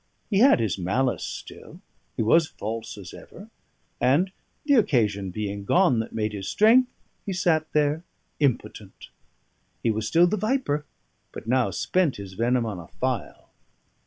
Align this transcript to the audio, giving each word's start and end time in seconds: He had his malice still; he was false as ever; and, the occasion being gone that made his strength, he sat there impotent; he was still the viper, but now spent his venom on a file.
He 0.31 0.39
had 0.39 0.59
his 0.59 0.79
malice 0.79 1.23
still; 1.23 1.79
he 2.17 2.23
was 2.23 2.47
false 2.47 2.97
as 2.97 3.13
ever; 3.13 3.51
and, 3.99 4.31
the 4.65 4.73
occasion 4.73 5.29
being 5.29 5.63
gone 5.63 5.99
that 5.99 6.11
made 6.11 6.33
his 6.33 6.47
strength, 6.47 6.89
he 7.23 7.33
sat 7.33 7.71
there 7.73 8.03
impotent; 8.39 9.09
he 9.83 9.91
was 9.91 10.07
still 10.07 10.25
the 10.25 10.37
viper, 10.37 10.85
but 11.31 11.45
now 11.45 11.69
spent 11.69 12.15
his 12.15 12.33
venom 12.33 12.65
on 12.65 12.79
a 12.79 12.87
file. 12.87 13.51